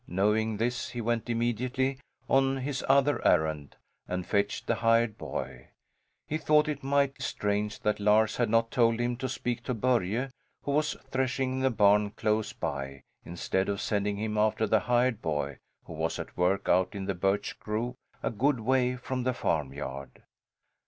[0.07, 3.75] Knowing this he went immediately on his other errand,
[4.07, 5.67] and fetched the hired boy.
[6.25, 10.31] He thought it mighty strange that Lars had not told him to speak to Börje,
[10.63, 15.21] who was threshing in the barn close by, instead of sending him after the hired
[15.21, 17.93] boy, who was at work out in the birch grove,
[18.23, 20.23] a good way from the farmyard.